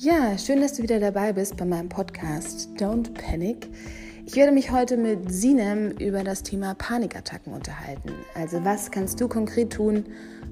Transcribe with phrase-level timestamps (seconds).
[0.00, 3.68] Ja, schön, dass du wieder dabei bist bei meinem Podcast Don't Panic.
[4.26, 8.14] Ich werde mich heute mit Sinem über das Thema Panikattacken unterhalten.
[8.32, 10.04] Also was kannst du konkret tun,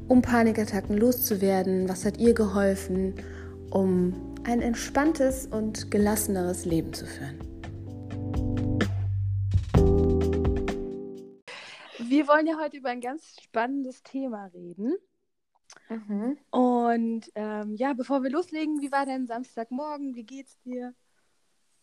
[0.08, 1.88] um Panikattacken loszuwerden?
[1.88, 3.14] Was hat ihr geholfen,
[3.70, 7.38] um ein entspanntes und gelasseneres Leben zu führen?
[12.08, 14.96] Wir wollen ja heute über ein ganz spannendes Thema reden.
[15.88, 16.38] Mhm.
[16.50, 20.14] Und ähm, ja, bevor wir loslegen, wie war denn Samstagmorgen?
[20.14, 20.94] Wie geht's dir?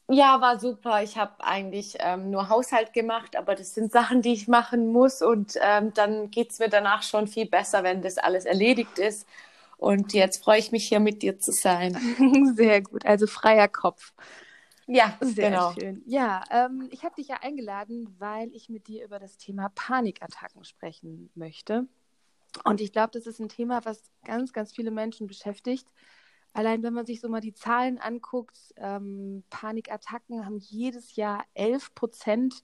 [0.10, 1.02] Ja, war super.
[1.02, 5.22] Ich habe eigentlich ähm, nur Haushalt gemacht, aber das sind Sachen, die ich machen muss.
[5.22, 9.28] Und ähm, dann geht es mir danach schon viel besser, wenn das alles erledigt ist.
[9.78, 11.98] Und jetzt freue ich mich hier mit dir zu sein.
[12.56, 14.14] Sehr gut, also freier Kopf.
[14.86, 15.72] Ja, sehr genau.
[15.74, 16.04] schön.
[16.06, 20.66] Ja, ähm, ich habe dich ja eingeladen, weil ich mit dir über das Thema Panikattacken
[20.66, 21.88] sprechen möchte.
[22.64, 25.88] Und ich glaube, das ist ein Thema, was ganz, ganz viele Menschen beschäftigt.
[26.54, 31.96] Allein wenn man sich so mal die Zahlen anguckt, ähm, Panikattacken haben jedes Jahr 11
[31.96, 32.64] Prozent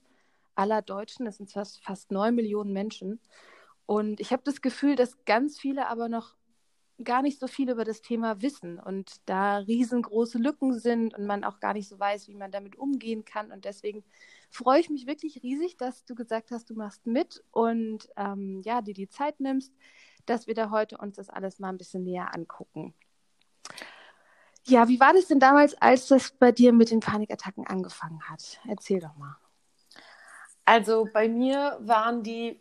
[0.54, 3.20] aller Deutschen, das sind fast, fast 9 Millionen Menschen.
[3.86, 6.36] Und ich habe das Gefühl, dass ganz viele aber noch
[7.02, 11.44] gar nicht so viel über das Thema wissen und da riesengroße Lücken sind und man
[11.44, 13.50] auch gar nicht so weiß, wie man damit umgehen kann.
[13.50, 14.04] Und deswegen
[14.50, 18.82] freue ich mich wirklich riesig, dass du gesagt hast, du machst mit und ähm, ja,
[18.82, 19.72] dir die Zeit nimmst,
[20.26, 22.94] dass wir da heute uns das alles mal ein bisschen näher angucken.
[24.66, 28.60] Ja, wie war das denn damals, als das bei dir mit den Panikattacken angefangen hat?
[28.68, 29.36] Erzähl doch mal.
[30.64, 32.60] Also bei mir waren die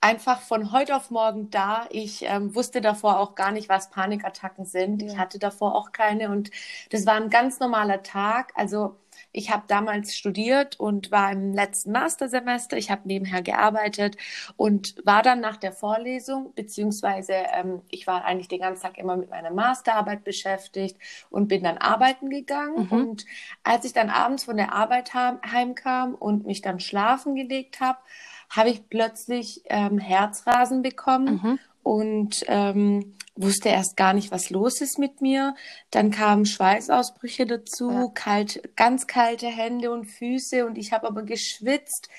[0.00, 1.86] einfach von heute auf morgen da.
[1.90, 5.02] Ich ähm, wusste davor auch gar nicht, was Panikattacken sind.
[5.02, 5.08] Ja.
[5.08, 6.50] Ich hatte davor auch keine und
[6.90, 8.52] das war ein ganz normaler Tag.
[8.54, 8.96] Also
[9.32, 12.76] ich habe damals studiert und war im letzten Mastersemester.
[12.76, 14.16] Ich habe nebenher gearbeitet
[14.56, 19.16] und war dann nach der Vorlesung, beziehungsweise ähm, ich war eigentlich den ganzen Tag immer
[19.16, 20.96] mit meiner Masterarbeit beschäftigt
[21.30, 22.88] und bin dann arbeiten gegangen.
[22.90, 22.92] Mhm.
[22.92, 23.26] Und
[23.62, 27.98] als ich dann abends von der Arbeit heimkam und mich dann schlafen gelegt habe,
[28.50, 31.58] habe ich plötzlich ähm, Herzrasen bekommen mhm.
[31.88, 35.54] Und ähm, wusste erst gar nicht, was los ist mit mir.
[35.90, 38.08] Dann kamen Schweißausbrüche dazu, ja.
[38.12, 42.10] kalt, ganz kalte Hände und Füße und ich habe aber geschwitzt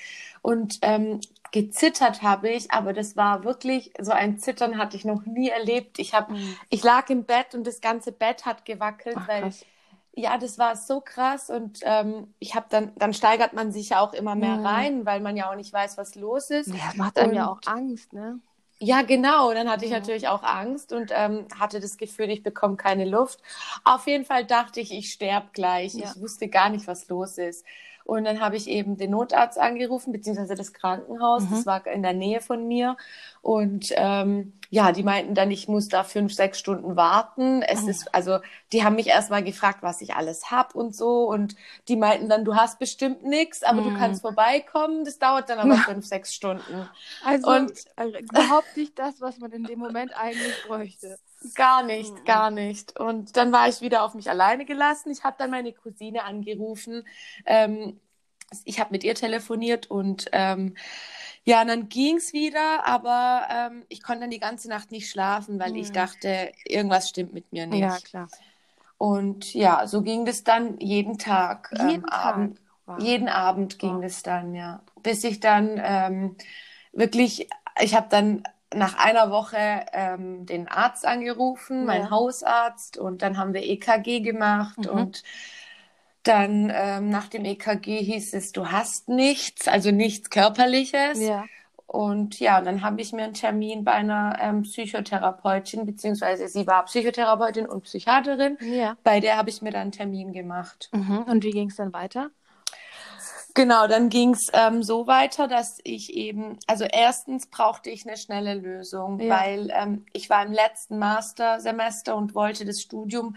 [0.42, 1.20] und ähm,
[1.52, 6.00] gezittert habe ich, aber das war wirklich so ein Zittern hatte ich noch nie erlebt.
[6.00, 6.56] Ich habe, mhm.
[6.68, 9.64] ich lag im Bett und das ganze Bett hat gewackelt, Ach, weil krass
[10.16, 14.00] ja, das war so krass und ähm, ich habe dann, dann steigert man sich ja
[14.00, 14.66] auch immer mehr mhm.
[14.66, 16.66] rein, weil man ja auch nicht weiß, was los ist.
[16.66, 18.40] Ja, macht einem und, ja auch Angst, ne?
[18.82, 19.52] Ja, genau.
[19.52, 23.40] Dann hatte ich natürlich auch Angst und ähm, hatte das Gefühl, ich bekomme keine Luft.
[23.84, 25.94] Auf jeden Fall dachte ich, ich sterbe gleich.
[25.94, 26.10] Ja.
[26.10, 27.66] Ich wusste gar nicht, was los ist.
[28.04, 31.42] Und dann habe ich eben den Notarzt angerufen, beziehungsweise das Krankenhaus.
[31.42, 31.50] Mhm.
[31.50, 32.96] Das war in der Nähe von mir.
[33.42, 37.60] Und ähm, ja, die meinten dann, ich muss da fünf, sechs Stunden warten.
[37.62, 37.88] Es mhm.
[37.88, 38.38] ist, also,
[38.72, 41.24] die haben mich erstmal gefragt, was ich alles hab und so.
[41.24, 41.56] Und
[41.88, 43.94] die meinten dann, du hast bestimmt nichts, aber mhm.
[43.94, 45.04] du kannst vorbeikommen.
[45.04, 46.88] Das dauert dann aber fünf, sechs Stunden.
[47.24, 51.18] Also und, äh, überhaupt nicht das, was man in dem Moment eigentlich bräuchte.
[51.56, 52.24] Gar nicht, mhm.
[52.24, 52.98] gar nicht.
[53.00, 55.10] Und dann war ich wieder auf mich alleine gelassen.
[55.10, 57.04] Ich habe dann meine Cousine angerufen.
[57.44, 57.98] Ähm,
[58.64, 60.74] ich habe mit ihr telefoniert und ähm,
[61.44, 65.58] ja, und dann ging's wieder, aber ähm, ich konnte dann die ganze Nacht nicht schlafen,
[65.58, 65.76] weil mhm.
[65.76, 67.80] ich dachte, irgendwas stimmt mit mir nicht.
[67.80, 68.28] Ja, klar.
[68.98, 71.70] Und ja, so ging das dann jeden Tag.
[71.72, 72.26] Jeden ähm, Tag?
[72.26, 72.98] Abend, wow.
[73.00, 74.82] Jeden Abend ging es dann, ja.
[75.02, 76.36] Bis ich dann ähm,
[76.92, 77.48] wirklich,
[77.80, 78.42] ich habe dann
[78.74, 81.84] nach einer Woche ähm, den Arzt angerufen, ja.
[81.86, 84.90] meinen Hausarzt, und dann haben wir EKG gemacht mhm.
[84.90, 85.22] und
[86.22, 91.20] dann ähm, nach dem EKG hieß es, du hast nichts, also nichts Körperliches.
[91.20, 91.44] Ja.
[91.86, 96.66] Und ja, und dann habe ich mir einen Termin bei einer ähm, Psychotherapeutin, beziehungsweise sie
[96.66, 98.58] war Psychotherapeutin und Psychiaterin.
[98.60, 98.96] Ja.
[99.02, 100.88] Bei der habe ich mir dann einen Termin gemacht.
[100.92, 101.24] Mhm.
[101.24, 102.30] Und wie ging es dann weiter?
[103.60, 108.16] Genau, dann ging es ähm, so weiter, dass ich eben, also erstens brauchte ich eine
[108.16, 109.38] schnelle Lösung, ja.
[109.38, 113.36] weil ähm, ich war im letzten Mastersemester und wollte das Studium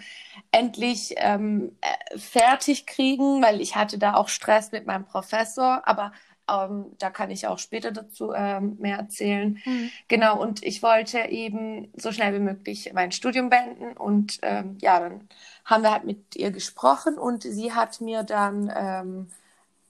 [0.52, 6.14] endlich ähm, äh, fertig kriegen, weil ich hatte da auch Stress mit meinem Professor, aber
[6.50, 9.60] ähm, da kann ich auch später dazu ähm, mehr erzählen.
[9.66, 9.92] Mhm.
[10.08, 15.02] Genau, und ich wollte eben so schnell wie möglich mein Studium beenden und ähm, ja,
[15.02, 15.28] dann
[15.66, 19.28] haben wir halt mit ihr gesprochen und sie hat mir dann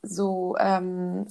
[0.03, 1.27] so, ähm,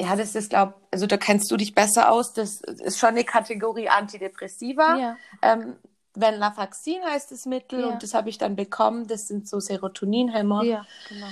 [0.00, 2.32] ja, das ist, glaube also da kennst du dich besser aus.
[2.32, 4.96] Das ist schon eine Kategorie Antidepressiva.
[4.96, 5.16] Ja.
[5.42, 5.76] Ähm,
[6.14, 7.86] Venlafaxin heißt das Mittel ja.
[7.88, 9.06] und das habe ich dann bekommen.
[9.06, 10.62] Das sind so Serotoninhämmer.
[10.64, 11.26] Ja, genau.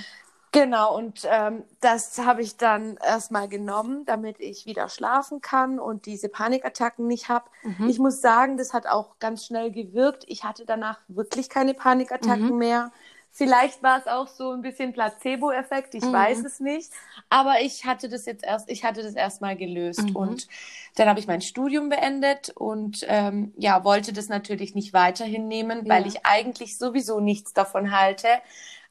[0.53, 6.05] Genau, und ähm, das habe ich dann erstmal genommen, damit ich wieder schlafen kann und
[6.05, 7.45] diese Panikattacken nicht habe.
[7.63, 7.89] Mhm.
[7.89, 10.25] Ich muss sagen, das hat auch ganz schnell gewirkt.
[10.27, 12.57] Ich hatte danach wirklich keine Panikattacken mhm.
[12.57, 12.91] mehr
[13.35, 16.13] Vielleicht war es auch so ein bisschen Placebo-Effekt, ich mhm.
[16.13, 16.91] weiß es nicht.
[17.29, 20.03] Aber ich hatte das jetzt erst, ich hatte das erstmal gelöst.
[20.03, 20.15] Mhm.
[20.15, 20.47] Und
[20.95, 25.87] dann habe ich mein Studium beendet und ähm, ja, wollte das natürlich nicht weiterhin nehmen,
[25.87, 25.95] ja.
[25.95, 28.27] weil ich eigentlich sowieso nichts davon halte.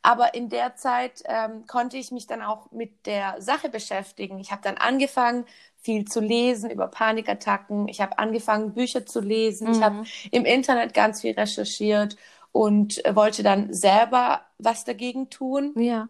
[0.03, 4.41] Aber in der Zeit ähm, konnte ich mich dann auch mit der Sache beschäftigen.
[4.41, 5.44] Ich habe dann angefangen,
[5.81, 7.87] viel zu lesen über Panikattacken.
[7.87, 9.69] Ich habe angefangen, Bücher zu lesen.
[9.69, 9.73] Mhm.
[9.73, 12.17] Ich habe im Internet ganz viel recherchiert
[12.53, 15.73] und wollte dann selber was dagegen tun.
[15.77, 16.09] Ja.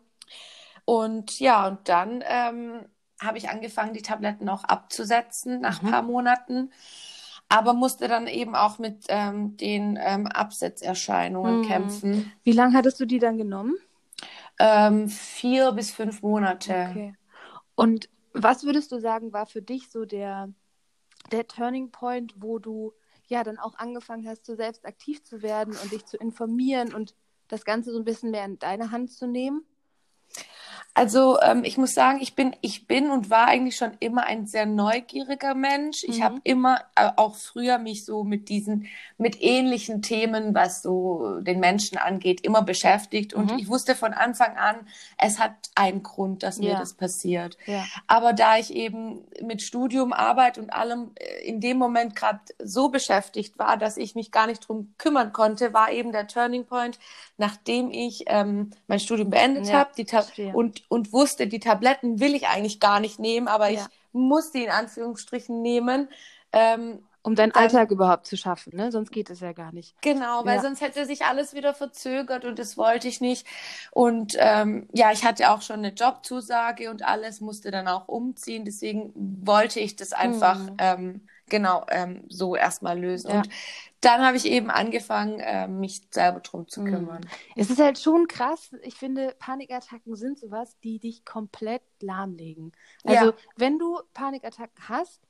[0.85, 2.85] Und ja, und dann ähm,
[3.21, 5.89] habe ich angefangen, die Tabletten auch abzusetzen nach mhm.
[5.89, 6.73] ein paar Monaten,
[7.49, 11.67] aber musste dann eben auch mit ähm, den ähm, Absetzerscheinungen mhm.
[11.67, 12.33] kämpfen.
[12.43, 13.77] Wie lange hattest du die dann genommen?
[14.59, 16.89] Ähm, vier bis fünf Monate.
[16.91, 17.15] Okay.
[17.75, 20.49] Und was würdest du sagen, war für dich so der,
[21.31, 22.93] der Turning Point, wo du
[23.33, 27.15] ja dann auch angefangen hast, so selbst aktiv zu werden und dich zu informieren und
[27.49, 29.67] das Ganze so ein bisschen mehr in deine Hand zu nehmen?
[30.95, 34.47] Also ähm, ich muss sagen, ich bin, ich bin und war eigentlich schon immer ein
[34.47, 36.05] sehr neugieriger Mensch.
[36.05, 36.25] Ich mhm.
[36.25, 41.61] habe immer äh, auch früher mich so mit diesen, mit ähnlichen Themen, was so den
[41.61, 43.33] Menschen angeht, immer beschäftigt.
[43.33, 43.59] Und mhm.
[43.59, 44.77] ich wusste von Anfang an,
[45.17, 47.57] es hat einen Grund, dass mir das passiert.
[47.65, 47.87] Ja.
[48.07, 52.91] Aber da ich eben mit Studium, Arbeit und allem äh, in dem Moment gerade so
[52.91, 56.99] beschäftigt war, dass ich mich gar nicht drum kümmern konnte, war eben der Turning Point,
[57.39, 59.91] nachdem ich ähm, mein Studium beendet ja, habe
[60.53, 63.81] und, und wusste, die Tabletten will ich eigentlich gar nicht nehmen, aber ja.
[63.81, 66.09] ich muss die in Anführungsstrichen nehmen.
[66.53, 68.93] Ähm, um deinen dann, Alltag überhaupt zu schaffen, ne?
[68.93, 69.95] Sonst geht es ja gar nicht.
[70.03, 70.63] Genau, weil ja.
[70.63, 73.47] sonst hätte sich alles wieder verzögert und das wollte ich nicht.
[73.91, 78.67] Und ähm, ja, ich hatte auch schon eine Jobzusage und alles, musste dann auch umziehen.
[78.67, 80.77] Deswegen wollte ich das einfach hm.
[80.77, 81.21] ähm,
[81.53, 83.31] genau ähm, so erstmal lösen.
[83.31, 83.37] Ja.
[83.37, 83.49] Und
[84.01, 86.87] dann habe ich eben angefangen, äh, mich selber drum zu mhm.
[86.87, 87.29] kümmern.
[87.55, 88.75] Es ist halt schon krass.
[88.83, 92.73] Ich finde, Panikattacken sind sowas, die dich komplett lahmlegen.
[93.05, 93.33] Also, ja.
[93.57, 95.21] wenn du Panikattacken hast,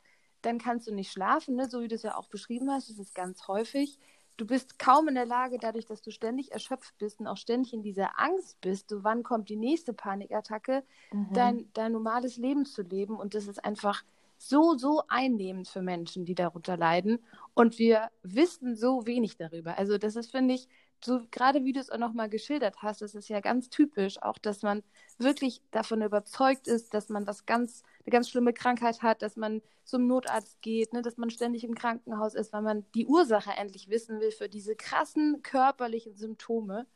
[0.40, 1.68] dann kannst du nicht schlafen, ne?
[1.68, 2.88] so wie du es ja auch beschrieben hast.
[2.88, 3.98] Das ist ganz häufig.
[4.38, 7.74] Du bist kaum in der Lage, dadurch, dass du ständig erschöpft bist und auch ständig
[7.74, 10.82] in dieser Angst bist, so wann kommt die nächste Panikattacke,
[11.12, 11.28] mhm.
[11.34, 13.16] dein, dein normales Leben zu leben.
[13.16, 14.02] Und das ist einfach
[14.48, 17.18] so, so einnehmend für Menschen, die darunter leiden.
[17.54, 19.78] Und wir wissen so wenig darüber.
[19.78, 20.68] Also das ist, finde ich,
[21.04, 24.38] so gerade wie du es auch nochmal geschildert hast, das ist ja ganz typisch, auch
[24.38, 24.82] dass man
[25.18, 29.62] wirklich davon überzeugt ist, dass man was ganz, eine ganz schlimme Krankheit hat, dass man
[29.84, 33.88] zum Notarzt geht, ne, dass man ständig im Krankenhaus ist, weil man die Ursache endlich
[33.88, 36.86] wissen will für diese krassen körperlichen Symptome.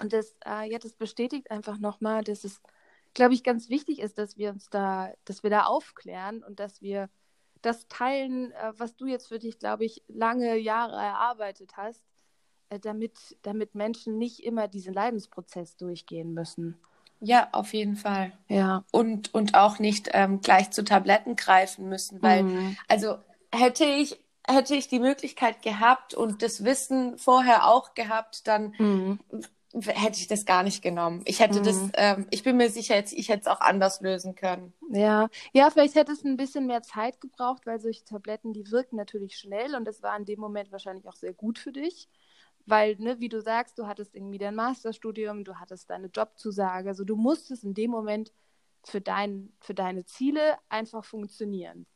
[0.00, 2.60] Und das, äh, ja, das bestätigt einfach nochmal, dass es
[3.14, 6.82] glaube ich, ganz wichtig ist, dass wir uns da, dass wir da aufklären und dass
[6.82, 7.08] wir
[7.62, 12.02] das teilen, äh, was du jetzt für dich, glaube ich, lange Jahre erarbeitet hast,
[12.68, 16.78] äh, damit, damit Menschen nicht immer diesen Leidensprozess durchgehen müssen.
[17.20, 18.32] Ja, auf jeden Fall.
[18.48, 18.84] Ja.
[18.90, 22.76] Und, und auch nicht ähm, gleich zu Tabletten greifen müssen, weil, mhm.
[22.88, 23.16] also
[23.50, 29.18] hätte ich, hätte ich die Möglichkeit gehabt und das Wissen vorher auch gehabt, dann mhm
[29.82, 31.22] hätte ich das gar nicht genommen.
[31.24, 31.64] Ich hätte mhm.
[31.64, 34.72] das, ähm, ich bin mir sicher, jetzt, ich hätte es auch anders lösen können.
[34.90, 38.96] Ja, ja, vielleicht hätte es ein bisschen mehr Zeit gebraucht, weil solche Tabletten, die wirken
[38.96, 42.08] natürlich schnell und das war in dem Moment wahrscheinlich auch sehr gut für dich.
[42.66, 47.04] Weil, ne, wie du sagst, du hattest irgendwie dein Masterstudium, du hattest deine Jobzusage, also
[47.04, 48.32] du musstest in dem Moment
[48.84, 51.86] für, dein, für deine Ziele einfach funktionieren.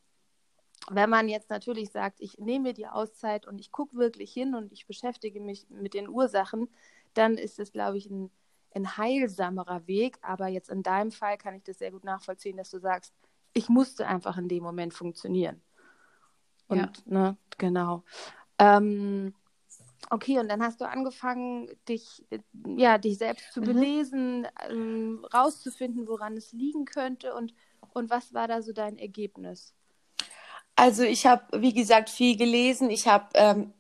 [0.91, 4.55] Wenn man jetzt natürlich sagt, ich nehme mir die Auszeit und ich gucke wirklich hin
[4.55, 6.69] und ich beschäftige mich mit den Ursachen,
[7.15, 8.31] dann ist es, glaube ich, ein,
[8.75, 10.19] ein heilsamerer Weg.
[10.23, 13.13] Aber jetzt in deinem Fall kann ich das sehr gut nachvollziehen, dass du sagst,
[13.55, 15.61] ich musste einfach in dem Moment funktionieren.
[16.69, 16.93] Und, ja.
[17.07, 18.05] ne, genau.
[18.59, 19.35] Ähm,
[20.11, 22.25] okay, und dann hast du angefangen, dich,
[22.77, 23.65] ja, dich selbst zu mhm.
[23.65, 27.55] belesen, ähm, rauszufinden, woran es liegen könnte und,
[27.95, 29.75] und was war da so dein Ergebnis?
[30.77, 32.89] Also ich habe, wie gesagt, viel gelesen.
[32.91, 33.73] Ich habe ähm,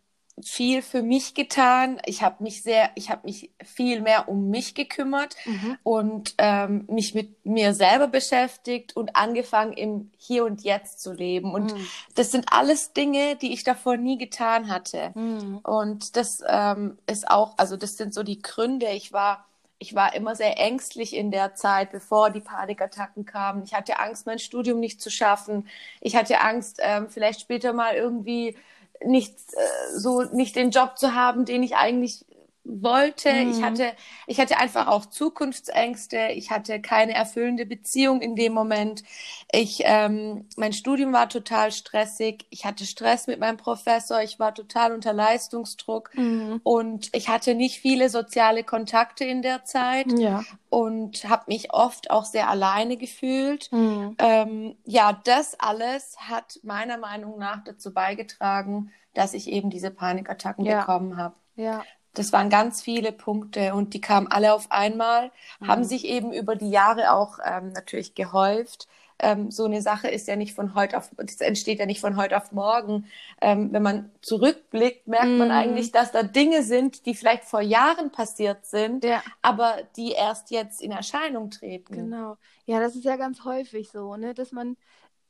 [0.44, 2.00] viel für mich getan.
[2.06, 5.78] Ich habe mich sehr, ich habe mich viel mehr um mich gekümmert mhm.
[5.82, 11.52] und ähm, mich mit mir selber beschäftigt und angefangen im Hier und Jetzt zu leben.
[11.52, 11.86] Und mhm.
[12.14, 15.12] das sind alles Dinge, die ich davor nie getan hatte.
[15.14, 15.58] Mhm.
[15.58, 18.86] Und das ähm, ist auch, also das sind so die Gründe.
[18.90, 19.44] Ich war
[19.78, 23.62] ich war immer sehr ängstlich in der Zeit, bevor die Panikattacken kamen.
[23.62, 25.68] Ich hatte Angst, mein Studium nicht zu schaffen.
[26.00, 28.56] Ich hatte Angst, ähm, vielleicht später mal irgendwie
[29.04, 32.24] nicht äh, so nicht den Job zu haben, den ich eigentlich
[32.68, 33.32] wollte.
[33.32, 33.50] Mhm.
[33.50, 33.92] Ich hatte,
[34.26, 36.28] ich hatte einfach auch Zukunftsängste.
[36.34, 39.02] Ich hatte keine erfüllende Beziehung in dem Moment.
[39.50, 42.46] Ich, ähm, mein Studium war total stressig.
[42.50, 44.22] Ich hatte Stress mit meinem Professor.
[44.22, 46.60] Ich war total unter Leistungsdruck mhm.
[46.62, 50.06] und ich hatte nicht viele soziale Kontakte in der Zeit.
[50.18, 50.44] Ja.
[50.70, 53.72] Und habe mich oft auch sehr alleine gefühlt.
[53.72, 54.16] Mhm.
[54.18, 60.66] Ähm, ja, das alles hat meiner Meinung nach dazu beigetragen, dass ich eben diese Panikattacken
[60.66, 60.80] ja.
[60.80, 61.34] bekommen habe.
[61.56, 61.82] Ja.
[62.14, 65.68] Das waren ganz viele Punkte und die kamen alle auf einmal, mhm.
[65.68, 68.88] haben sich eben über die Jahre auch ähm, natürlich gehäuft.
[69.20, 72.16] Ähm, so eine Sache ist ja nicht von heute auf, das entsteht ja nicht von
[72.16, 73.06] heute auf morgen.
[73.40, 75.38] Ähm, wenn man zurückblickt, merkt mhm.
[75.38, 79.22] man eigentlich, dass da Dinge sind, die vielleicht vor Jahren passiert sind, ja.
[79.42, 81.94] aber die erst jetzt in Erscheinung treten.
[81.94, 82.36] Genau.
[82.66, 84.76] Ja, das ist ja ganz häufig so, ne, dass man,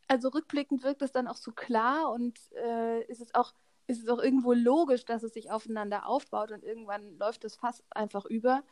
[0.07, 3.53] also rückblickend wirkt das dann auch so klar und äh, ist es auch
[3.89, 7.85] ist es auch irgendwo logisch, dass es sich aufeinander aufbaut und irgendwann läuft es fast
[7.91, 8.63] einfach über.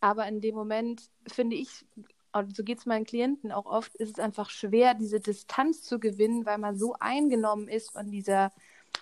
[0.00, 1.86] Aber in dem Moment finde ich,
[2.32, 6.00] und so geht es meinen Klienten auch oft, ist es einfach schwer, diese Distanz zu
[6.00, 8.52] gewinnen, weil man so eingenommen ist von dieser,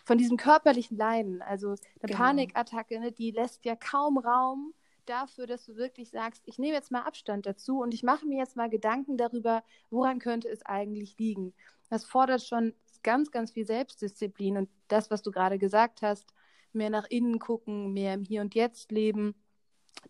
[0.05, 1.41] von diesem körperlichen Leiden.
[1.41, 2.19] Also eine genau.
[2.19, 4.75] Panikattacke, ne, die lässt ja kaum Raum
[5.07, 8.39] dafür, dass du wirklich sagst, ich nehme jetzt mal Abstand dazu und ich mache mir
[8.39, 11.55] jetzt mal Gedanken darüber, woran könnte es eigentlich liegen.
[11.89, 16.33] Das fordert schon ganz, ganz viel Selbstdisziplin und das, was du gerade gesagt hast,
[16.73, 19.35] mehr nach innen gucken, mehr im Hier und Jetzt leben,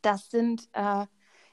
[0.00, 1.06] das sind, äh,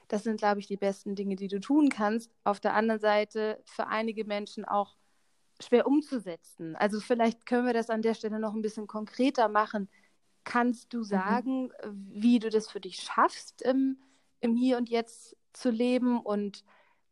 [0.08, 2.32] das sind, glaube ich, die besten Dinge, die du tun kannst.
[2.44, 4.96] Auf der anderen Seite für einige Menschen auch
[5.62, 6.74] schwer umzusetzen.
[6.76, 9.88] Also vielleicht können wir das an der Stelle noch ein bisschen konkreter machen.
[10.44, 11.04] Kannst du mhm.
[11.04, 12.08] sagen, mhm.
[12.10, 13.98] wie du das für dich schaffst, im,
[14.40, 16.64] im Hier und Jetzt zu leben und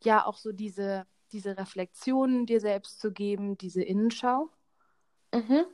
[0.03, 4.49] ja auch so diese diese Reflexionen dir selbst zu geben, diese Innenschau?
[5.33, 5.65] Mhm.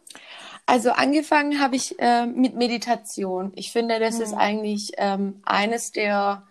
[0.67, 3.53] Also angefangen habe ich äh, mit Meditation.
[3.55, 4.23] Ich finde, das mhm.
[4.23, 6.45] ist eigentlich ähm, eines der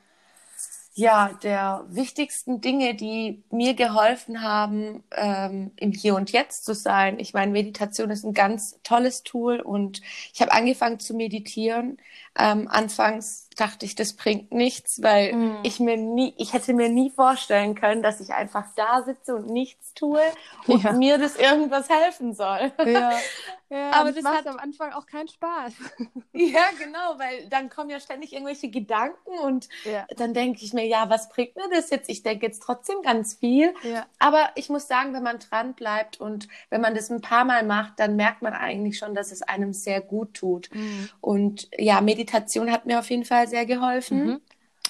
[0.96, 7.18] ja, der wichtigsten Dinge, die mir geholfen haben, ähm, im Hier und Jetzt zu sein.
[7.20, 10.02] Ich meine, Meditation ist ein ganz tolles Tool und
[10.34, 11.98] ich habe angefangen zu meditieren.
[12.38, 15.58] Ähm, anfangs dachte ich, das bringt nichts, weil mm.
[15.64, 19.48] ich mir nie, ich hätte mir nie vorstellen können, dass ich einfach da sitze und
[19.48, 20.22] nichts tue
[20.68, 20.94] und ja.
[20.94, 22.72] mir das irgendwas helfen soll.
[22.86, 23.12] Ja,
[23.70, 25.74] ja aber das, macht hat am Anfang auch keinen Spaß.
[26.34, 30.06] ja, genau, weil dann kommen ja ständig irgendwelche Gedanken und ja.
[30.18, 32.10] dann denke ich mir, ja, was bringt mir das jetzt?
[32.10, 33.74] Ich denke jetzt trotzdem ganz viel.
[34.20, 37.64] Aber ich muss sagen, wenn man dran bleibt und wenn man das ein paar Mal
[37.64, 40.70] macht, dann merkt man eigentlich schon, dass es einem sehr gut tut.
[40.74, 41.06] Mm.
[41.22, 44.26] Und ja, Meditation hat mir auf jeden Fall sehr geholfen.
[44.26, 44.42] Mhm.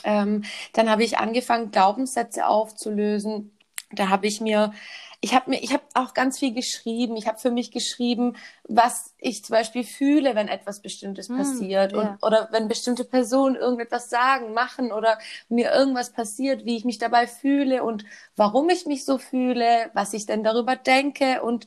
[0.04, 0.44] Ähm,
[0.74, 3.58] dann habe ich angefangen, Glaubenssätze aufzulösen.
[3.92, 4.74] Da habe ich mir,
[5.22, 7.16] ich habe mir, ich habe auch ganz viel geschrieben.
[7.16, 8.36] Ich habe für mich geschrieben,
[8.68, 13.56] was ich zum Beispiel fühle, wenn etwas Bestimmtes mhm, passiert und, oder wenn bestimmte Personen
[13.56, 18.04] irgendetwas sagen, machen oder mir irgendwas passiert, wie ich mich dabei fühle und
[18.36, 21.66] warum ich mich so fühle, was ich denn darüber denke und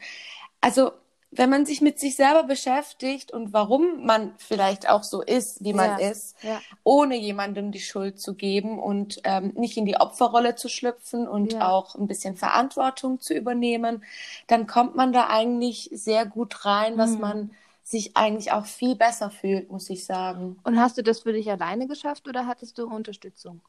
[0.60, 0.92] also
[1.36, 5.72] wenn man sich mit sich selber beschäftigt und warum man vielleicht auch so ist, wie
[5.72, 6.60] man ja, ist, ja.
[6.84, 11.54] ohne jemandem die Schuld zu geben und ähm, nicht in die Opferrolle zu schlüpfen und
[11.54, 11.68] ja.
[11.68, 14.04] auch ein bisschen Verantwortung zu übernehmen,
[14.46, 17.20] dann kommt man da eigentlich sehr gut rein, dass mhm.
[17.20, 17.50] man
[17.82, 20.58] sich eigentlich auch viel besser fühlt, muss ich sagen.
[20.64, 23.60] Und hast du das für dich alleine geschafft oder hattest du Unterstützung?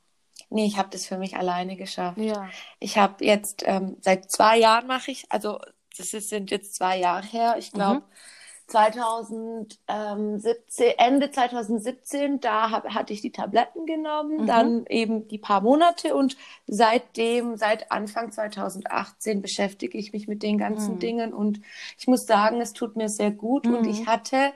[0.50, 2.18] Nee, ich habe das für mich alleine geschafft.
[2.18, 2.50] Ja.
[2.80, 5.60] Ich habe jetzt ähm, seit zwei Jahren mache ich, also
[5.98, 8.00] das sind jetzt zwei Jahre her, ich glaube.
[8.00, 8.04] Mhm.
[8.68, 9.78] 2017,
[10.98, 14.48] Ende 2017, da hab, hatte ich die Tabletten genommen, mhm.
[14.48, 16.36] dann eben die paar Monate und
[16.68, 21.00] seitdem, seit Anfang 2018 beschäftige ich mich mit den ganzen mhm.
[21.00, 21.62] Dingen und
[21.98, 23.76] ich muss sagen, es tut mir sehr gut mhm.
[23.76, 24.52] und ich hatte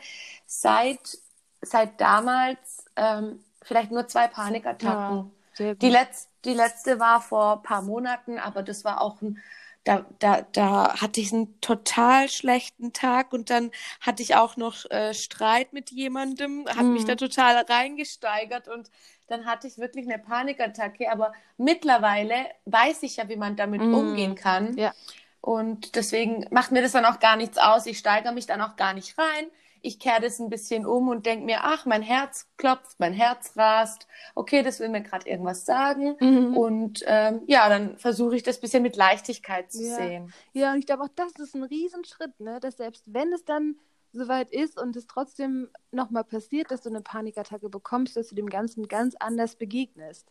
[0.45, 1.17] seit,
[1.61, 5.31] seit damals ähm, vielleicht nur zwei Panikattacken.
[5.57, 9.39] Ja, die, Letz-, die letzte war vor ein paar Monaten, aber das war auch ein
[9.83, 14.89] da, da, da hatte ich einen total schlechten Tag und dann hatte ich auch noch
[14.91, 16.93] äh, Streit mit jemandem, hat mhm.
[16.93, 18.91] mich da total reingesteigert und
[19.27, 21.11] dann hatte ich wirklich eine Panikattacke.
[21.11, 22.35] Aber mittlerweile
[22.65, 23.93] weiß ich ja, wie man damit mhm.
[23.93, 24.77] umgehen kann.
[24.77, 24.93] Ja.
[25.39, 27.87] Und deswegen macht mir das dann auch gar nichts aus.
[27.87, 29.47] Ich steigere mich dann auch gar nicht rein
[29.81, 33.57] ich kehre das ein bisschen um und denke mir, ach, mein Herz klopft, mein Herz
[33.57, 36.15] rast, okay, das will mir gerade irgendwas sagen.
[36.19, 36.55] Mhm.
[36.55, 39.95] Und ähm, ja, dann versuche ich das bisschen mit Leichtigkeit zu ja.
[39.95, 40.33] sehen.
[40.53, 42.59] Ja, und ich glaube auch, das ist ein Riesenschritt, ne?
[42.59, 43.75] dass selbst wenn es dann
[44.13, 48.49] soweit ist und es trotzdem nochmal passiert, dass du eine Panikattacke bekommst, dass du dem
[48.49, 50.27] Ganzen ganz anders begegnest.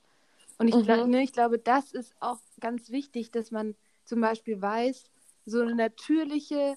[0.59, 0.83] Und ich, mhm.
[0.83, 5.05] glaub, ne, ich glaube, das ist auch ganz wichtig, dass man zum Beispiel weiß,
[5.47, 6.77] so eine natürliche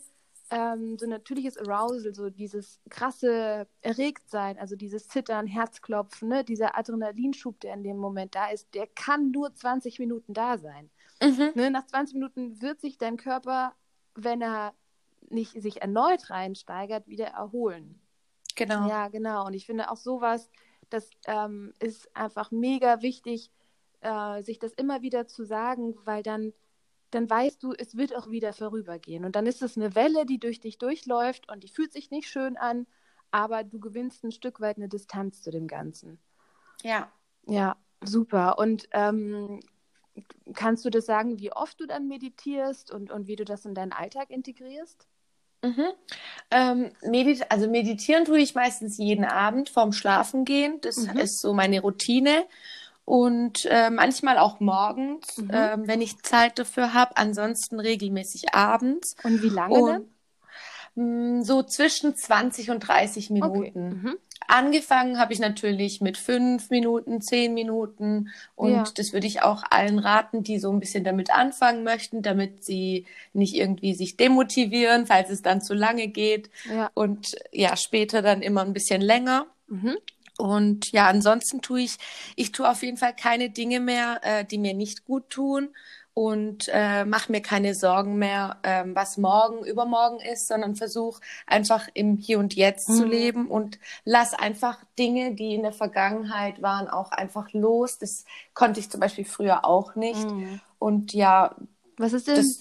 [0.50, 6.44] ähm, so natürliches Arousal, so dieses krasse Erregtsein, also dieses Zittern, Herzklopfen, ne?
[6.44, 10.90] dieser Adrenalinschub, der in dem Moment da ist, der kann nur 20 Minuten da sein.
[11.22, 11.52] Mhm.
[11.56, 11.72] Ne?
[11.72, 13.74] Nach 20 Minuten wird sich dein Körper,
[14.16, 14.74] wenn er
[15.30, 18.00] nicht sich erneut reinsteigert, wieder erholen.
[18.56, 18.88] Genau.
[18.88, 19.48] Ja, genau.
[19.48, 20.50] Und ich finde auch sowas,
[20.90, 23.50] das ähm, ist einfach mega wichtig,
[24.02, 26.54] äh, sich das immer wieder zu sagen, weil dann
[27.13, 29.25] dann weißt du, es wird auch wieder vorübergehen.
[29.25, 32.27] Und dann ist es eine Welle, die durch dich durchläuft und die fühlt sich nicht
[32.27, 32.88] schön an,
[33.32, 36.20] aber du gewinnst ein Stück weit eine Distanz zu dem Ganzen.
[36.84, 37.12] Ja.
[37.46, 38.58] Ja, super.
[38.58, 39.60] Und ähm,
[40.53, 43.74] kannst du das sagen, wie oft du dann meditierst und, und wie du das in
[43.74, 45.08] deinen Alltag integrierst?
[45.63, 45.86] Mhm.
[46.51, 50.82] Ähm, medit also meditieren tue ich meistens jeden Abend vorm Schlafengehen.
[50.82, 51.17] Das mhm.
[51.17, 52.46] ist so meine Routine
[53.06, 55.50] und äh, manchmal auch morgens, mhm.
[55.50, 57.18] äh, wenn ich Zeit dafür habe.
[57.18, 59.16] Ansonsten regelmäßig abends.
[59.24, 60.04] Und wie lange und, dann?
[60.96, 63.60] Mh, mm, so zwischen 20 und 30 Minuten.
[63.60, 63.72] Okay.
[63.76, 64.18] Mhm.
[64.48, 68.84] Angefangen habe ich natürlich mit fünf Minuten, zehn Minuten und ja.
[68.96, 73.06] das würde ich auch allen raten, die so ein bisschen damit anfangen möchten, damit sie
[73.32, 76.92] nicht irgendwie sich demotivieren, falls es dann zu lange geht ja.
[76.94, 79.48] und ja, später dann immer ein bisschen länger.
[79.68, 79.96] Mhm.
[80.44, 81.98] Und ja, ansonsten tue ich,
[82.36, 85.70] ich tue auf jeden Fall keine Dinge mehr, äh, die mir nicht gut tun
[86.14, 91.88] und äh, mache mir keine Sorgen mehr, ähm, was morgen, übermorgen ist, sondern versuche einfach
[91.94, 92.94] im Hier und Jetzt mhm.
[92.96, 97.98] zu leben und lass einfach Dinge, die in der Vergangenheit waren, auch einfach los.
[97.98, 100.30] Das konnte ich zum Beispiel früher auch nicht.
[100.30, 100.60] Mhm.
[100.78, 101.56] Und ja.
[101.96, 102.60] Was ist denn das,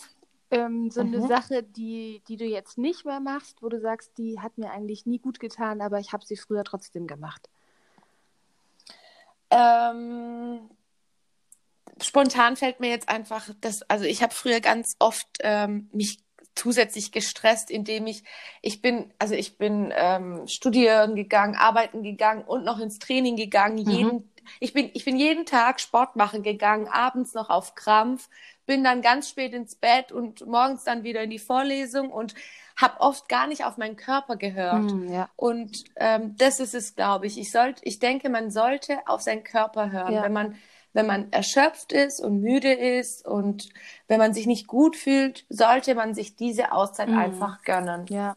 [0.53, 1.27] ähm, so eine mhm.
[1.27, 5.05] Sache, die, die du jetzt nicht mehr machst, wo du sagst, die hat mir eigentlich
[5.05, 7.49] nie gut getan, aber ich habe sie früher trotzdem gemacht?
[9.53, 10.71] Ähm,
[12.01, 16.19] spontan fällt mir jetzt einfach das, also ich habe früher ganz oft ähm, mich
[16.55, 18.25] zusätzlich gestresst, indem ich,
[18.61, 23.85] ich bin, also ich bin ähm, studieren gegangen, arbeiten gegangen und noch ins Training gegangen.
[23.85, 23.91] Mhm.
[23.91, 28.29] Jeden, ich bin, ich bin jeden Tag Sport machen gegangen, abends noch auf Krampf,
[28.67, 32.35] bin dann ganz spät ins Bett und morgens dann wieder in die Vorlesung und
[32.77, 34.93] habe oft gar nicht auf meinen Körper gehört.
[34.93, 35.29] Mm, ja.
[35.37, 37.39] Und ähm, das ist es, glaube ich.
[37.39, 40.23] Ich sollte, ich denke, man sollte auf seinen Körper hören, ja.
[40.23, 40.55] wenn man
[40.95, 43.71] wenn man erschöpft ist und müde ist und
[44.09, 47.19] wenn man sich nicht gut fühlt, sollte man sich diese Auszeit mm.
[47.19, 48.05] einfach gönnen.
[48.11, 48.37] Ja.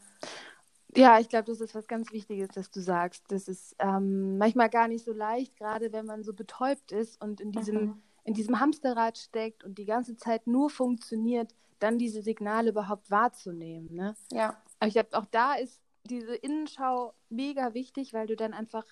[0.95, 3.25] Ja, ich glaube, das ist was ganz Wichtiges, dass du sagst.
[3.27, 7.41] Das ist ähm, manchmal gar nicht so leicht, gerade wenn man so betäubt ist und
[7.41, 8.01] in diesem, mhm.
[8.23, 11.53] in diesem Hamsterrad steckt und die ganze Zeit nur funktioniert,
[11.85, 13.93] dann diese Signale überhaupt wahrzunehmen.
[13.93, 14.15] Ne?
[14.31, 14.61] Ja.
[14.79, 18.85] Aber ich glaube, auch da ist diese Innenschau mega wichtig, weil du dann einfach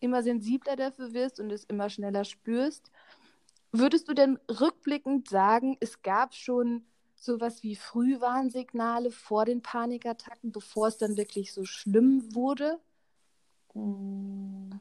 [0.00, 2.90] immer sensibler dafür wirst und es immer schneller spürst.
[3.72, 10.88] Würdest du denn rückblickend sagen, es gab schon sowas wie Frühwarnsignale vor den Panikattacken, bevor
[10.88, 12.78] es dann wirklich so schlimm wurde?
[13.72, 14.80] Hm.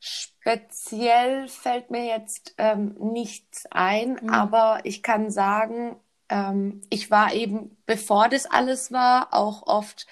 [0.00, 4.30] Speziell fällt mir jetzt ähm, nichts ein, mhm.
[4.30, 10.06] aber ich kann sagen, ähm, ich war eben, bevor das alles war, auch oft,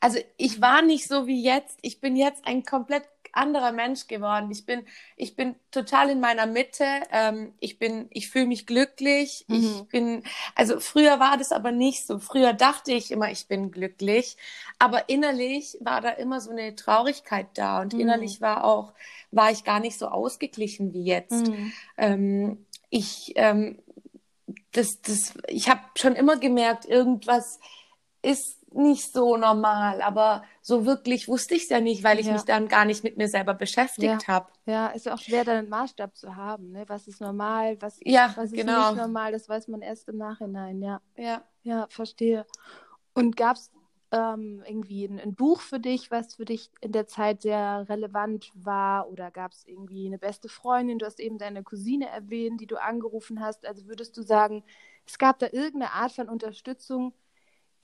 [0.00, 1.78] also ich war nicht so wie jetzt.
[1.82, 4.50] Ich bin jetzt ein komplett anderer Mensch geworden.
[4.50, 4.84] Ich bin,
[5.16, 6.84] ich bin total in meiner Mitte.
[7.10, 9.44] Ähm, ich bin, ich fühle mich glücklich.
[9.48, 9.56] Mhm.
[9.56, 10.22] Ich bin,
[10.54, 12.18] also früher war das aber nicht so.
[12.18, 14.36] Früher dachte ich immer, ich bin glücklich,
[14.78, 18.00] aber innerlich war da immer so eine Traurigkeit da und mhm.
[18.00, 18.92] innerlich war auch,
[19.30, 21.48] war ich gar nicht so ausgeglichen wie jetzt.
[21.48, 21.72] Mhm.
[21.96, 23.78] Ähm, ich ähm,
[24.72, 27.58] das, das, ich habe schon immer gemerkt, irgendwas
[28.22, 32.32] ist nicht so normal, aber so wirklich wusste ich es ja nicht, weil ich ja.
[32.32, 34.28] mich dann gar nicht mit mir selber beschäftigt ja.
[34.28, 34.48] habe.
[34.66, 36.70] Ja, ist ja auch schwer, dann einen Maßstab zu haben.
[36.70, 36.84] Ne?
[36.86, 38.90] Was ist normal, was, ja, was ist genau.
[38.90, 41.00] nicht normal, das weiß man erst im Nachhinein, ja.
[41.16, 42.46] Ja, ja verstehe.
[43.14, 43.70] Und gab es
[44.12, 48.52] ähm, irgendwie ein, ein, Buch für dich, was für dich in der Zeit sehr relevant
[48.54, 49.10] war?
[49.10, 50.98] Oder gab es irgendwie eine beste Freundin?
[50.98, 53.66] Du hast eben deine Cousine erwähnt, die du angerufen hast.
[53.66, 54.64] Also würdest du sagen,
[55.06, 57.14] es gab da irgendeine Art von Unterstützung,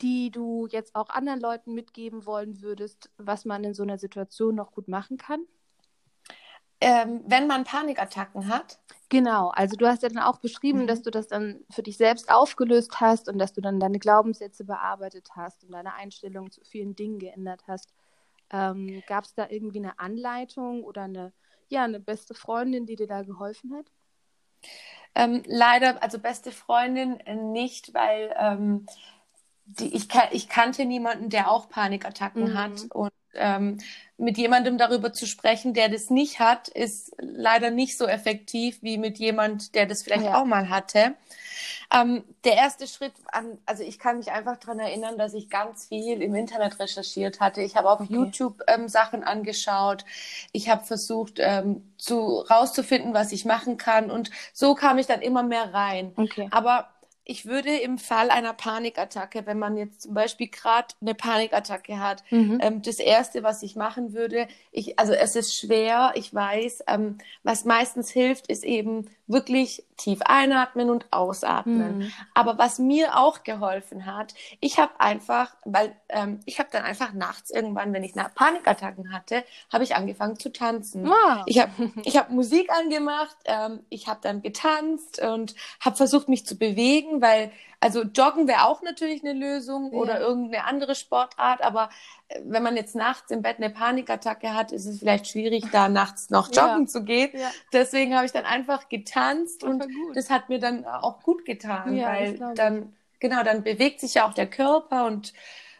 [0.02, 4.54] die du jetzt auch anderen Leuten mitgeben wollen würdest, was man in so einer Situation
[4.54, 5.46] noch gut machen kann?
[6.80, 8.78] Ähm, wenn man Panikattacken hat?
[9.08, 10.86] Genau, also du hast ja dann auch beschrieben, mhm.
[10.86, 14.64] dass du das dann für dich selbst aufgelöst hast und dass du dann deine Glaubenssätze
[14.64, 17.92] bearbeitet hast und deine Einstellung zu vielen Dingen geändert hast.
[18.50, 21.32] Ähm, Gab es da irgendwie eine Anleitung oder eine,
[21.68, 23.86] ja, eine beste Freundin, die dir da geholfen hat?
[25.14, 27.18] Ähm, leider, also beste Freundin
[27.52, 28.86] nicht, weil ähm,
[29.64, 32.58] die, ich, ich kannte niemanden, der auch Panikattacken Mhm.
[32.58, 32.86] hat.
[32.90, 33.78] Und ähm,
[34.16, 38.98] mit jemandem darüber zu sprechen, der das nicht hat, ist leider nicht so effektiv wie
[38.98, 40.40] mit jemand, der das vielleicht Ja.
[40.40, 41.14] auch mal hatte.
[41.92, 45.86] Ähm, der erste Schritt an, also ich kann mich einfach daran erinnern, dass ich ganz
[45.86, 47.62] viel im Internet recherchiert hatte.
[47.62, 48.12] Ich habe auf Okay.
[48.12, 50.04] YouTube ähm, Sachen angeschaut.
[50.52, 54.10] Ich habe versucht, ähm, zu rauszufinden, was ich machen kann.
[54.10, 56.12] Und so kam ich dann immer mehr rein.
[56.16, 56.48] Okay.
[56.50, 56.88] Aber
[57.30, 62.24] ich würde im Fall einer Panikattacke, wenn man jetzt zum Beispiel gerade eine Panikattacke hat,
[62.30, 62.58] Mhm.
[62.62, 67.18] ähm, das Erste, was ich machen würde, ich, also es ist schwer, ich weiß, ähm,
[67.42, 71.98] was meistens hilft, ist eben wirklich tief einatmen und ausatmen.
[71.98, 72.12] Mhm.
[72.34, 77.12] Aber was mir auch geholfen hat, ich habe einfach, weil ähm, ich habe dann einfach
[77.12, 81.06] nachts irgendwann, wenn ich Panikattacken hatte, habe ich angefangen zu tanzen.
[81.06, 81.42] Wow.
[81.46, 81.72] Ich habe
[82.04, 87.20] ich hab Musik angemacht, ähm, ich habe dann getanzt und habe versucht, mich zu bewegen,
[87.20, 89.98] weil, also Joggen wäre auch natürlich eine Lösung Ja.
[89.98, 91.90] oder irgendeine andere Sportart, aber
[92.28, 95.88] äh, wenn man jetzt nachts im Bett eine Panikattacke hat, ist es vielleicht schwierig, da
[95.88, 96.72] nachts noch Ja.
[96.72, 97.30] joggen zu gehen.
[97.32, 97.50] Ja.
[97.72, 100.16] Deswegen habe ich dann einfach getanzt und gut.
[100.16, 104.26] das hat mir dann auch gut getan, Ja, weil dann, genau, dann bewegt sich ja
[104.28, 105.32] auch der Körper und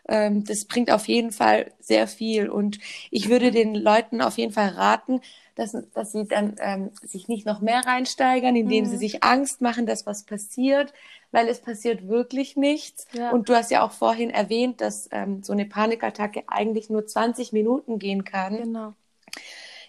[0.09, 2.49] ähm, das bringt auf jeden Fall sehr viel.
[2.49, 2.79] Und
[3.11, 5.21] ich würde den Leuten auf jeden Fall raten,
[5.59, 8.89] dass, dass sie dann ähm, sich nicht noch mehr reinsteigern, indem Mhm.
[8.89, 10.95] sie sich Angst machen, dass was passiert,
[11.33, 13.07] weil es passiert wirklich nichts.
[13.13, 13.31] Ja.
[13.33, 17.53] Und du hast ja auch vorhin erwähnt, dass ähm, so eine Panikattacke eigentlich nur 20
[17.53, 18.57] Minuten gehen kann.
[18.57, 18.95] Genau.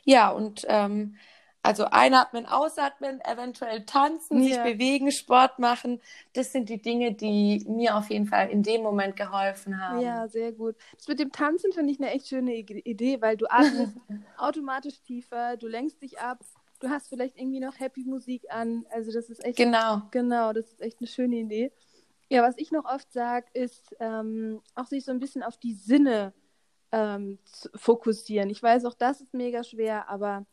[0.04, 1.16] Ja, und ähm,
[1.62, 4.64] also einatmen, ausatmen, eventuell tanzen, sich Ja.
[4.64, 6.02] bewegen, Sport machen.
[6.34, 10.02] Das sind die Dinge, die mir auf jeden Fall in dem Moment geholfen haben.
[10.02, 10.76] Ja, sehr gut.
[10.96, 13.98] Das mit dem Tanzen finde ich eine echt schöne Idee, weil du atmest
[14.38, 16.40] automatisch tiefer, du lenkst dich ab,
[16.80, 18.86] du hast vielleicht irgendwie noch Happy Musik an.
[18.92, 20.02] Also das ist echt Genau.
[20.12, 21.72] Genau, das ist echt eine schöne Idee.
[22.30, 25.74] Ja, was ich noch oft sage, ist ähm, auch sich so ein bisschen auf die
[25.74, 26.34] Sinne
[26.92, 28.50] ähm, zu fokussieren.
[28.50, 30.46] Ich weiß, auch das ist mega schwer, aber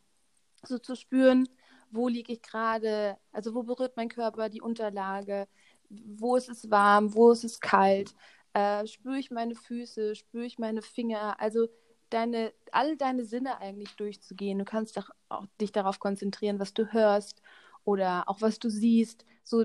[0.64, 1.48] so zu spüren,
[1.90, 5.48] wo liege ich gerade, also wo berührt mein Körper die Unterlage,
[5.88, 8.14] wo ist es warm, wo ist es kalt,
[8.54, 11.68] äh, spüre ich meine Füße, spüre ich meine Finger, also
[12.10, 14.58] deine, alle deine Sinne eigentlich durchzugehen.
[14.58, 17.42] Du kannst doch auch dich darauf konzentrieren, was du hörst
[17.84, 19.24] oder auch was du siehst.
[19.44, 19.64] So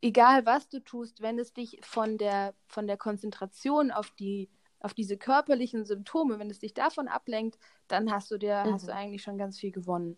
[0.00, 4.48] egal was du tust, wenn es dich von der, von der Konzentration auf die,
[4.80, 8.70] auf diese körperlichen Symptome, wenn es dich davon ablenkt, dann hast du dir, Mhm.
[8.70, 10.16] hast du eigentlich schon ganz viel gewonnen.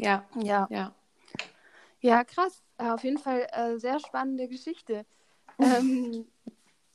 [0.00, 0.66] Ja, Ja.
[0.70, 0.94] ja.
[2.00, 2.62] Ja, krass.
[2.78, 5.04] Äh, Auf jeden Fall äh, sehr spannende Geschichte.
[5.60, 6.26] ähm,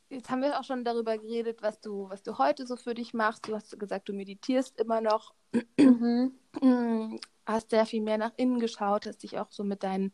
[0.10, 3.14] jetzt haben wir auch schon darüber geredet, was du, was du heute so für dich
[3.14, 3.48] machst.
[3.48, 5.34] Du hast gesagt, du meditierst immer noch,
[5.78, 6.34] Mhm.
[7.46, 10.12] Hast sehr viel mehr nach innen geschaut, hast dich auch so mit deinen,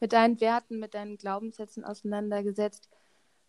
[0.00, 2.88] mit deinen Werten, mit deinen Glaubenssätzen auseinandergesetzt.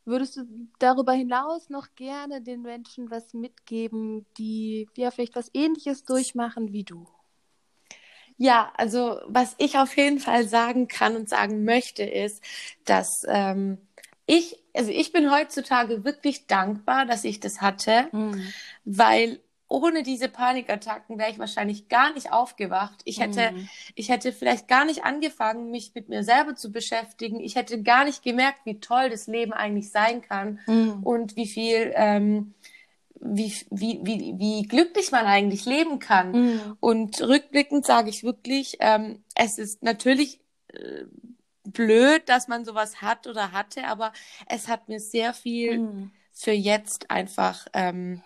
[0.05, 0.43] Würdest du
[0.77, 6.83] darüber hinaus noch gerne den Menschen was mitgeben, die ja vielleicht was Ähnliches durchmachen wie
[6.83, 7.07] du?
[8.37, 12.43] Ja, also was ich auf jeden Fall sagen kann und sagen möchte, ist,
[12.85, 13.77] dass ähm,
[14.25, 18.11] ich, also ich bin heutzutage wirklich dankbar, dass ich das hatte,
[18.85, 23.01] weil ohne diese Panikattacken wäre ich wahrscheinlich gar nicht aufgewacht.
[23.05, 23.69] Ich hätte, Mhm.
[23.95, 27.39] ich hätte vielleicht gar nicht angefangen, mich mit mir selber zu beschäftigen.
[27.41, 31.03] Ich hätte gar nicht gemerkt, wie toll das Leben eigentlich sein kann Mhm.
[31.03, 32.54] und wie viel, ähm,
[33.25, 36.31] wie, wie, wie, wie glücklich man eigentlich leben kann.
[36.31, 36.77] Mhm.
[36.79, 40.39] Und rückblickend sage ich wirklich, ähm, es ist natürlich
[40.73, 41.05] äh,
[41.63, 44.13] blöd, dass man sowas hat oder hatte, aber
[44.47, 46.11] es hat mir sehr viel Mhm.
[46.31, 48.21] für jetzt einfach ähm,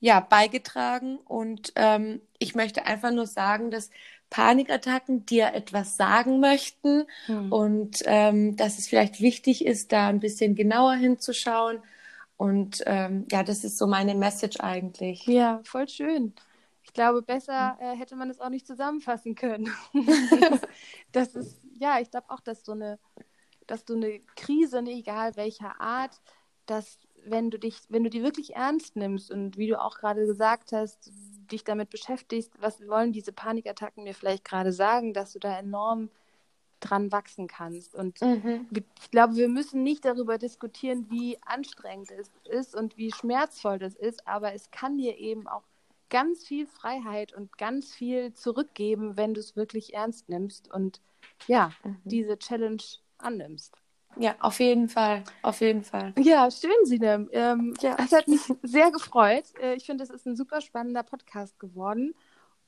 [0.00, 3.90] ja beigetragen und ähm, ich möchte einfach nur sagen, dass
[4.30, 7.52] Panikattacken dir etwas sagen möchten Mhm.
[7.52, 11.78] und ähm, dass es vielleicht wichtig ist, da ein bisschen genauer hinzuschauen
[12.38, 15.26] und ähm, ja, das ist so meine Message eigentlich.
[15.26, 16.32] Ja, voll schön.
[16.84, 19.68] Ich glaube, besser äh, hätte man es auch nicht zusammenfassen können.
[21.12, 23.00] das ist, ja, ich glaube auch, dass so eine,
[23.66, 26.20] dass du eine Krise, ne, egal welcher Art,
[26.66, 30.24] dass wenn du dich, wenn du die wirklich ernst nimmst und wie du auch gerade
[30.24, 31.10] gesagt hast,
[31.50, 36.08] dich damit beschäftigst, was wollen diese Panikattacken mir vielleicht gerade sagen, dass du da enorm
[36.80, 37.94] dran wachsen kannst.
[37.94, 38.66] Und Mhm.
[39.00, 43.94] ich glaube, wir müssen nicht darüber diskutieren, wie anstrengend es ist und wie schmerzvoll das
[43.94, 45.62] ist, aber es kann dir eben auch
[46.10, 51.00] ganz viel Freiheit und ganz viel zurückgeben, wenn du es wirklich ernst nimmst und
[51.46, 51.96] ja, Mhm.
[52.04, 52.82] diese Challenge
[53.18, 53.74] annimmst.
[54.16, 56.12] Ja, auf jeden Fall, auf jeden Fall.
[56.18, 57.28] Ja, schön, Sinem.
[57.32, 57.96] Ähm, Ja.
[57.98, 59.44] Es hat mich sehr gefreut.
[59.60, 62.14] Äh, Ich finde, es ist ein super spannender Podcast geworden.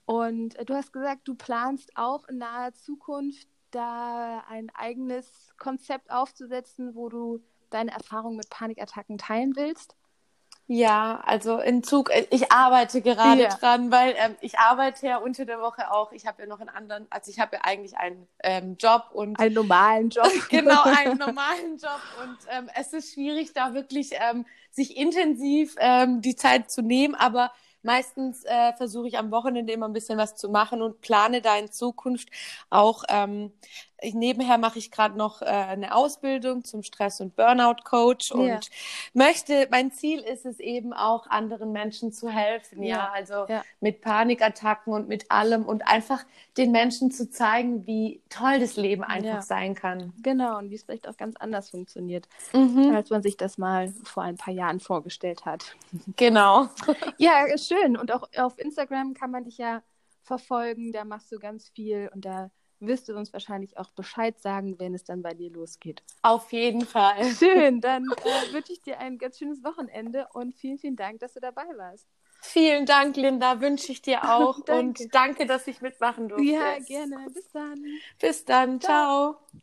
[0.05, 6.11] Und äh, du hast gesagt, du planst auch in naher Zukunft da ein eigenes Konzept
[6.11, 9.97] aufzusetzen, wo du deine Erfahrung mit Panikattacken teilen willst?
[10.73, 13.49] Ja, also in Zug, äh, ich arbeite gerade ja.
[13.49, 16.13] dran, weil ähm, ich arbeite ja unter der Woche auch.
[16.13, 19.41] Ich habe ja noch einen anderen, also ich habe ja eigentlich einen ähm, Job und
[19.41, 20.31] einen normalen Job.
[20.49, 26.21] genau, einen normalen Job und ähm, es ist schwierig, da wirklich ähm, sich intensiv ähm,
[26.21, 27.51] die Zeit zu nehmen, aber
[27.83, 31.57] Meistens äh, versuche ich am Wochenende immer ein bisschen was zu machen und plane da
[31.59, 32.29] in Zukunft
[32.71, 33.05] auch.
[33.09, 33.53] Ähm,
[34.01, 38.61] ich, nebenher mache ich gerade noch äh, eine Ausbildung zum Stress- und Burnout-Coach und ja.
[39.13, 42.83] möchte, mein Ziel ist es eben auch, anderen Menschen zu helfen.
[42.83, 43.63] Ja, ja also ja.
[43.81, 46.25] mit Panikattacken und mit allem und einfach
[46.57, 50.13] den Menschen zu zeigen, wie toll das Leben einfach sein kann.
[50.23, 52.95] Genau, und wie es vielleicht auch ganz anders funktioniert, mhm.
[52.95, 55.77] als man sich das mal vor ein paar Jahren vorgestellt hat.
[56.17, 56.69] Genau.
[57.19, 57.97] ja, schön.
[57.97, 59.83] Und auch auf Instagram kann man dich ja
[60.23, 64.79] verfolgen, da machst du ganz viel und da wirst du uns wahrscheinlich auch Bescheid sagen,
[64.79, 66.03] wenn es dann bei dir losgeht.
[66.23, 67.25] Auf jeden Fall.
[67.39, 71.35] Schön, dann äh, wünsche ich dir ein ganz schönes Wochenende und vielen, vielen Dank, dass
[71.35, 72.07] du dabei warst.
[72.43, 75.05] Vielen Dank, Linda, wünsche ich dir auch danke.
[75.05, 76.53] und danke, dass ich mitmachen durfte.
[76.53, 77.29] Ja, gerne.
[77.33, 78.03] Bis dann.
[78.19, 78.81] Bis dann.
[78.81, 79.37] Ciao.
[79.41, 79.61] Ciao.